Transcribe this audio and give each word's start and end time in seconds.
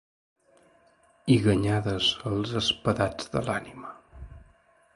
I 1.33 1.35
ganyades 1.43 2.09
als 2.31 2.55
espadats 2.63 3.31
de 3.35 3.45
l’ànima. 3.51 3.93